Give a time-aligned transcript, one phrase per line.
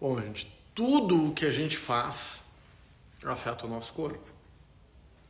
[0.00, 2.42] Bom, gente, tudo o que a gente faz
[3.22, 4.26] afeta o nosso corpo.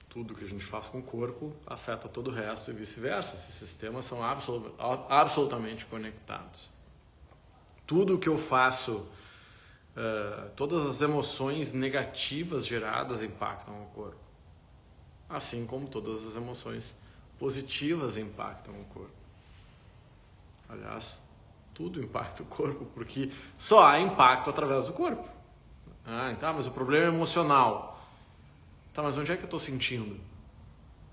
[0.09, 3.35] Tudo que a gente faz com o corpo afeta todo o resto e vice-versa.
[3.35, 4.73] Esses sistemas são absolut
[5.09, 6.71] absolutamente conectados.
[7.85, 8.99] Tudo o que eu faço,
[9.97, 14.21] uh, todas as emoções negativas geradas impactam o corpo.
[15.29, 16.95] Assim como todas as emoções
[17.41, 19.11] positivas impactam o corpo.
[20.69, 21.21] Aliás,
[21.75, 25.29] tudo impacta o corpo, porque só há impacto através do corpo.
[26.05, 27.91] Ah, tá, mas o problema é emocional.
[28.93, 30.19] Tá, mas onde é que eu estou sentindo?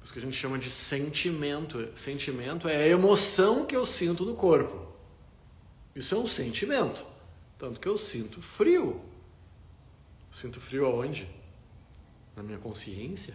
[0.04, 1.92] Isso que a gente chama de sentimento.
[1.96, 4.88] Sentimento é a emoção que eu sinto no corpo.
[5.96, 7.06] Isso é um sentimento.
[7.58, 9.02] Tanto que eu sinto frio.
[10.32, 11.30] Sinto frio aonde?
[12.36, 13.34] Na minha consciência?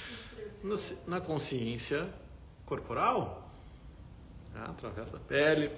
[1.06, 2.08] na consciência
[2.64, 3.50] corporal.
[4.54, 5.70] Ah, através da pele.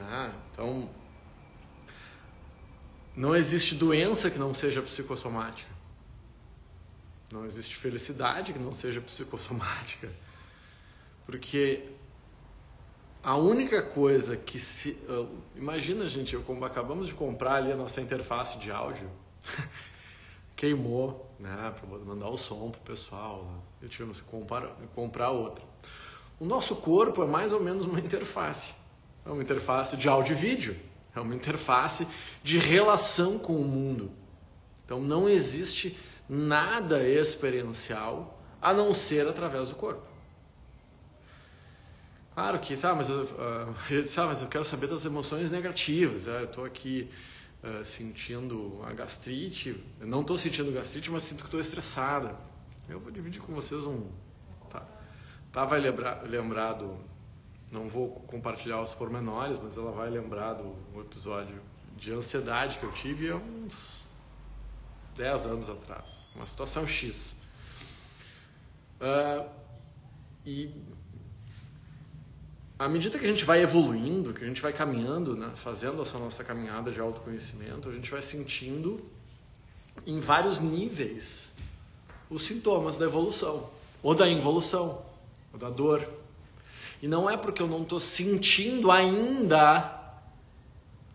[0.00, 0.88] Ah, então,
[3.14, 5.70] não existe doença que não seja psicossomática.
[7.30, 10.10] Não existe felicidade que não seja psicossomática.
[11.26, 11.88] Porque
[13.22, 14.98] a única coisa que se.
[15.54, 19.10] Imagina, gente, eu, acabamos de comprar ali a nossa interface de áudio.
[20.56, 21.74] Queimou, né?
[21.78, 23.44] Para mandar o som pro pessoal.
[23.44, 23.60] Né?
[23.82, 25.64] Eu tivemos que comprar, comprar outra.
[26.38, 28.74] O nosso corpo é mais ou menos uma interface.
[29.24, 30.76] É uma interface de áudio e vídeo.
[31.14, 32.06] É uma interface
[32.42, 34.10] de relação com o mundo.
[34.84, 35.96] Então não existe
[36.28, 40.12] nada experiencial a não ser através do corpo.
[42.34, 46.24] Claro que, sabe, mas eu, uh, ah, mas eu quero saber das emoções negativas.
[46.24, 46.40] Né?
[46.40, 47.10] Eu estou aqui
[47.62, 49.78] uh, sentindo a gastrite.
[50.00, 52.34] Eu não estou sentindo gastrite, mas sinto que estou estressada.
[52.88, 54.06] Eu vou dividir com vocês um.
[54.70, 54.82] Tá,
[55.52, 56.98] tá vai lembrar, lembrado
[57.72, 61.58] não vou compartilhar os pormenores, mas ela vai lembrar do um episódio
[61.96, 64.06] de ansiedade que eu tive há uns
[65.16, 66.22] 10 anos atrás.
[66.36, 67.34] Uma situação X.
[69.00, 69.48] Uh,
[70.44, 70.70] e
[72.78, 76.18] à medida que a gente vai evoluindo, que a gente vai caminhando, né, fazendo essa
[76.18, 79.02] nossa caminhada de autoconhecimento, a gente vai sentindo
[80.06, 81.50] em vários níveis
[82.28, 83.70] os sintomas da evolução,
[84.02, 85.02] ou da involução,
[85.52, 86.06] ou da dor,
[87.02, 90.00] e não é porque eu não estou sentindo ainda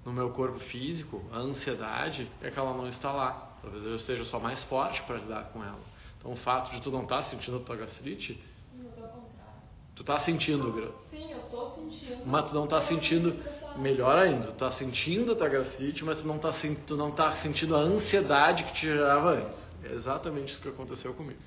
[0.05, 3.55] no meu corpo físico a ansiedade, é que ela não está lá.
[3.61, 5.79] Talvez eu esteja só mais forte para lidar com ela.
[6.19, 8.43] Então o fato de tu não estar tá sentindo a tua gastrite.
[8.75, 9.53] Mas é o contrário.
[9.95, 10.89] Tu está sentindo, Gra...
[11.09, 12.21] Sim, eu estou sentindo.
[12.25, 13.57] Mas tu não está sentindo.
[13.77, 16.51] Melhor ainda, tu está sentindo a tua gastrite, mas tu não está
[16.85, 19.69] tu não tá sentindo a ansiedade que te gerava antes.
[19.83, 21.39] É exatamente isso que aconteceu comigo.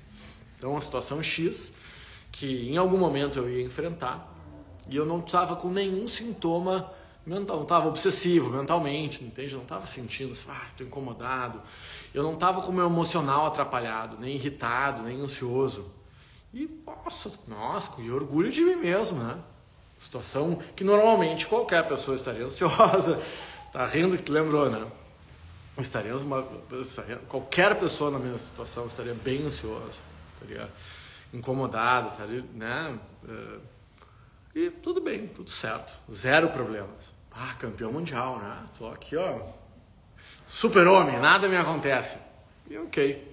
[0.57, 1.73] Então, uma situação X
[2.31, 4.31] que em algum momento eu ia enfrentar
[4.89, 6.91] e eu não estava com nenhum sintoma
[7.25, 9.53] mental, não estava obsessivo mentalmente, entende?
[9.53, 11.61] Não estava sentindo, ah, estou incomodado.
[12.13, 15.85] Eu não estava com o meu emocional atrapalhado, nem irritado, nem ansioso.
[16.53, 19.37] E, nossa, nossa, e orgulho de mim mesmo, né?
[19.97, 23.21] Situação que normalmente qualquer pessoa estaria ansiosa.
[23.71, 24.85] Tá rindo que lembrou, né?
[25.77, 26.43] Estaríamos uma,
[27.29, 30.01] qualquer pessoa na minha situação estaria bem ansiosa,
[30.33, 30.69] estaria
[31.33, 32.99] incomodado, tá ali, né?
[33.27, 33.59] É,
[34.53, 37.13] e tudo bem, tudo certo, zero problemas.
[37.31, 38.65] Ah, campeão mundial, né?
[38.77, 39.41] Tô aqui, ó,
[40.45, 42.17] super homem, nada me acontece.
[42.69, 43.31] E ok.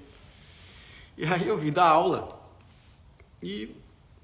[1.17, 2.39] E aí eu vim dar aula
[3.43, 3.75] e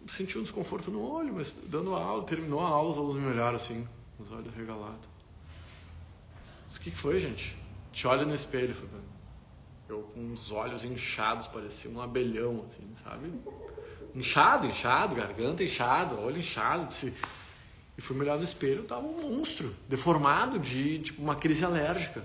[0.06, 3.28] senti um desconforto no olho, mas dando a aula, terminou a aula, os alunos me
[3.28, 3.86] olharam assim,
[4.18, 5.14] os olhos regalados.
[6.74, 7.56] O que, foi, gente?
[7.92, 9.13] Te olha no espelho, Fernando.
[9.88, 13.32] Eu com os olhos inchados, parecia um abelhão, assim, sabe?
[14.14, 16.86] Inchado, inchado, garganta inchada, olho inchado.
[16.86, 17.12] Disse...
[17.96, 22.24] E fui olhar no espelho, tava um monstro, deformado de tipo uma crise alérgica.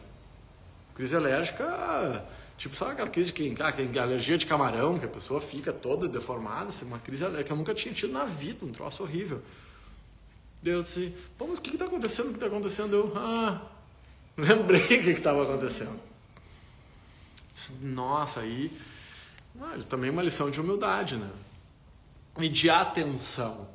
[0.96, 2.26] Crise alérgica,
[2.58, 5.72] tipo, sabe aquela crise de quem, ah, quem alergia de camarão, que a pessoa fica
[5.72, 9.44] toda deformada, assim, uma crise alérgica eu nunca tinha tido na vida, um troço horrível.
[10.62, 12.26] Daí eu disse, o que está acontecendo?
[12.26, 12.96] O que está acontecendo?
[12.96, 13.62] Eu, ah,
[14.36, 16.00] lembrei o que estava acontecendo.
[17.82, 18.72] Nossa, aí
[19.62, 21.30] ah, também uma lição de humildade, né?
[22.38, 23.68] E de atenção.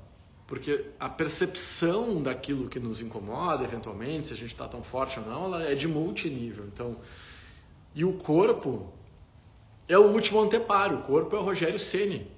[0.47, 5.27] Porque a percepção daquilo que nos incomoda, eventualmente, se a gente está tão forte ou
[5.27, 6.67] não, ela é de multinível.
[6.67, 6.99] Então,
[7.95, 8.93] e o corpo
[9.89, 10.99] é o último anteparo.
[10.99, 12.31] O corpo é o Rogério Ceni.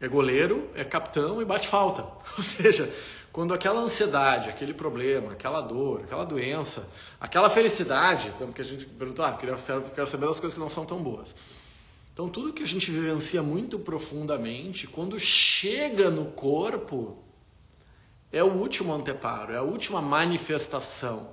[0.00, 2.02] É goleiro, é capitão e bate falta.
[2.36, 2.92] Ou seja,
[3.34, 6.88] quando aquela ansiedade, aquele problema, aquela dor, aquela doença,
[7.20, 10.86] aquela felicidade, então que a gente perguntou, ah, quero saber das coisas que não são
[10.86, 11.34] tão boas.
[12.12, 17.24] Então tudo que a gente vivencia muito profundamente, quando chega no corpo,
[18.30, 21.30] é o último anteparo, é a última manifestação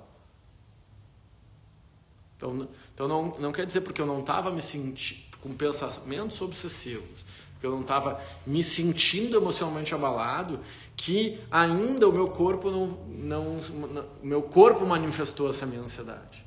[2.35, 7.27] Então, então não, não quer dizer porque eu não estava me sentindo com pensamentos obsessivos,
[7.61, 10.59] porque eu não estava me sentindo emocionalmente abalado,
[10.95, 16.43] que ainda o meu corpo não, não, não meu corpo manifestou essa minha ansiedade.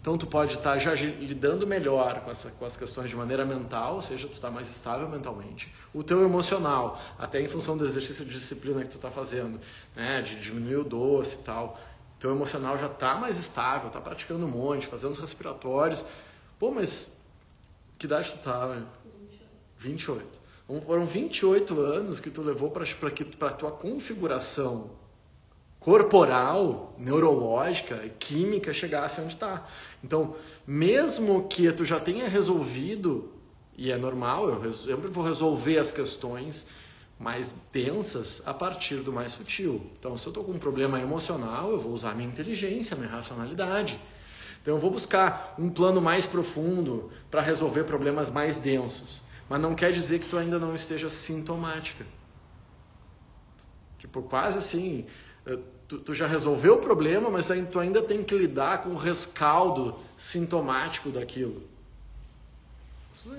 [0.00, 3.96] Então tu pode estar já lidando melhor com, essa, com as questões de maneira mental,
[3.96, 5.72] ou seja, tu está mais estável mentalmente.
[5.94, 9.60] O teu emocional, até em função do exercício de disciplina que tu está fazendo,
[9.94, 11.78] né, de diminuir o doce e tal,
[12.18, 16.04] teu emocional já está mais estável, está praticando um monte, fazendo os respiratórios.
[16.58, 17.08] Pô, mas
[17.98, 18.84] que idade tu tá, né?
[19.78, 20.39] 28.
[20.70, 20.86] 28.
[20.86, 24.90] Foram 28 anos que tu levou para a tua configuração
[25.80, 29.66] corporal, neurológica, química chegasse onde está.
[30.04, 30.36] Então,
[30.66, 33.32] mesmo que tu já tenha resolvido,
[33.76, 36.66] e é normal, eu sempre vou resolver as questões
[37.18, 39.80] mais densas a partir do mais sutil.
[39.98, 43.98] Então, se eu estou com um problema emocional, eu vou usar minha inteligência, minha racionalidade.
[44.60, 49.22] Então, eu vou buscar um plano mais profundo para resolver problemas mais densos.
[49.50, 52.06] Mas não quer dizer que tu ainda não esteja sintomática.
[53.98, 55.04] Tipo, quase assim,
[55.44, 55.58] eh,
[55.88, 59.98] tu, tu, já resolveu o problema, mas tu ainda tem que lidar com o rescaldo
[60.16, 61.68] sintomático daquilo.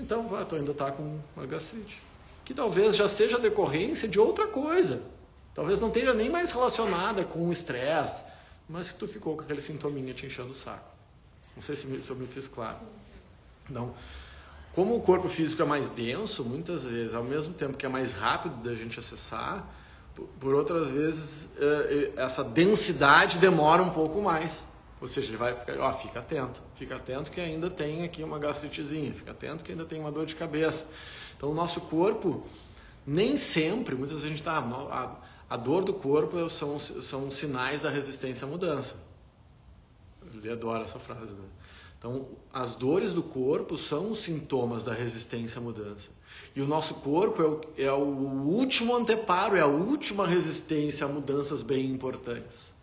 [0.00, 1.98] Então, tu ainda está com uma gastrite.
[2.44, 5.02] Que talvez já seja decorrência de outra coisa.
[5.54, 8.22] Talvez não esteja nem mais relacionada com o estresse,
[8.68, 10.90] mas que tu ficou com aquele sintominha te enchendo o saco.
[11.56, 12.80] Não sei se, se eu me fiz claro.
[13.70, 13.94] Não.
[14.74, 18.14] Como o corpo físico é mais denso, muitas vezes, ao mesmo tempo que é mais
[18.14, 19.68] rápido da gente acessar,
[20.40, 24.64] por outras vezes, é, é, essa densidade demora um pouco mais.
[25.00, 28.38] Ou seja, ele vai ficar, ó, fica atento, fica atento que ainda tem aqui uma
[28.38, 30.86] gastritezinha, fica atento que ainda tem uma dor de cabeça.
[31.36, 32.44] Então, o nosso corpo,
[33.06, 35.16] nem sempre, muitas vezes a gente está, a,
[35.50, 38.94] a dor do corpo são, são sinais da resistência à mudança.
[40.34, 41.48] Ele adora essa frase, né?
[42.02, 46.10] Então, as dores do corpo são os sintomas da resistência à mudança.
[46.52, 51.08] E o nosso corpo é o, é o último anteparo, é a última resistência a
[51.08, 52.74] mudanças bem importantes.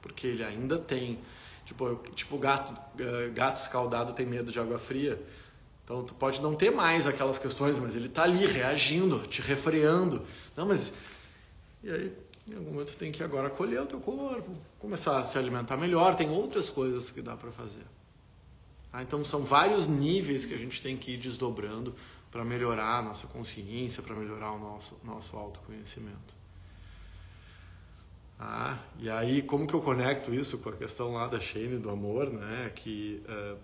[0.00, 1.18] Porque ele ainda tem.
[1.66, 2.72] Tipo, tipo gato,
[3.34, 5.22] gato escaldado tem medo de água fria.
[5.84, 10.24] Então, tu pode não ter mais aquelas questões, mas ele está ali reagindo, te refreando.
[10.56, 10.94] Não, mas.
[11.84, 12.16] E aí,
[12.50, 15.76] em algum momento, tu tem que agora acolher o teu corpo, começar a se alimentar
[15.76, 16.14] melhor.
[16.14, 17.84] Tem outras coisas que dá para fazer.
[18.92, 21.94] Ah, então são vários níveis que a gente tem que ir desdobrando
[22.30, 26.34] para melhorar a nossa consciência, para melhorar o nosso, nosso autoconhecimento.
[28.38, 31.90] Ah, e aí como que eu conecto isso com a questão lá da Shane do
[31.90, 32.72] amor, né?
[32.74, 33.58] Que uh,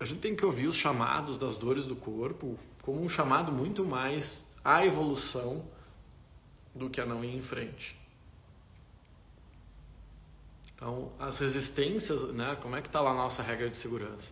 [0.00, 3.84] a gente tem que ouvir os chamados das dores do corpo como um chamado muito
[3.84, 5.62] mais à evolução
[6.74, 7.98] do que a não ir em frente.
[10.78, 14.30] Então, as resistências, né, como é que está lá a nossa regra de segurança?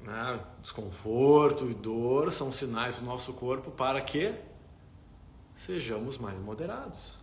[0.00, 4.32] Né, desconforto e dor são sinais do nosso corpo para que
[5.56, 7.18] sejamos mais moderados.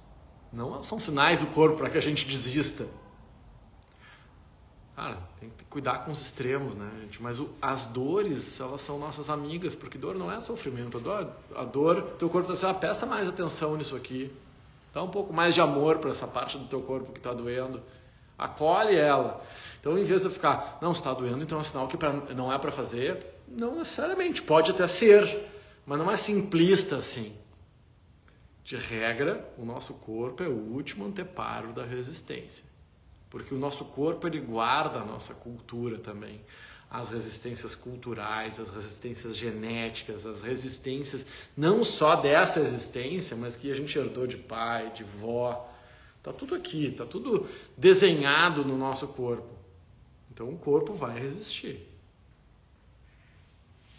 [0.51, 2.85] Não são sinais do corpo para que a gente desista.
[4.93, 7.23] Cara, tem que cuidar com os extremos, né, gente?
[7.23, 10.97] Mas o, as dores, elas são nossas amigas, porque dor não é sofrimento.
[10.97, 14.29] A dor, a dor teu corpo está assim, ah, presta mais atenção nisso aqui.
[14.93, 17.81] Dá um pouco mais de amor para essa parte do teu corpo que está doendo.
[18.37, 19.43] Acolhe ela.
[19.79, 22.51] Então, em vez de ficar, não, está doendo, então é um sinal que pra, não
[22.51, 23.25] é para fazer.
[23.47, 25.47] Não necessariamente, pode até ser,
[25.85, 27.35] mas não é simplista assim.
[28.63, 32.68] De regra, o nosso corpo é o último anteparo da resistência.
[33.29, 36.41] Porque o nosso corpo ele guarda a nossa cultura também
[36.89, 43.75] as resistências culturais, as resistências genéticas, as resistências não só dessa existência, mas que a
[43.75, 45.69] gente herdou de pai, de vó.
[46.17, 49.53] Está tudo aqui, está tudo desenhado no nosso corpo.
[50.31, 51.87] Então o corpo vai resistir.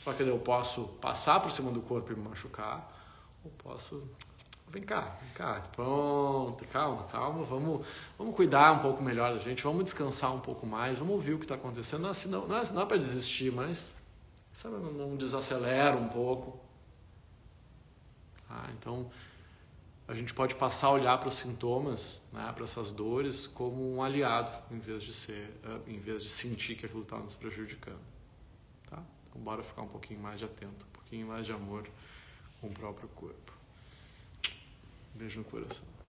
[0.00, 2.90] Só que eu posso passar por cima do corpo e me machucar,
[3.44, 4.02] ou posso
[4.72, 7.84] Vem cá, vem cá, pronto, calma, calma, vamos,
[8.16, 11.38] vamos cuidar um pouco melhor da gente, vamos descansar um pouco mais, vamos ouvir o
[11.38, 12.02] que está acontecendo.
[12.02, 13.92] Não é, assim, não, não é, é para desistir, mas
[14.52, 16.60] sabe, não, não desacelera um pouco.
[18.48, 19.10] Ah, então,
[20.06, 24.00] a gente pode passar a olhar para os sintomas, né, para essas dores, como um
[24.00, 27.98] aliado, em vez de ser, eh, em vez de sentir que aquilo está nos prejudicando.
[28.88, 29.02] Tá?
[29.28, 31.88] Então, bora ficar um pouquinho mais de atento, um pouquinho mais de amor
[32.60, 33.59] com o próprio corpo.
[35.14, 35.90] Beijo no coração.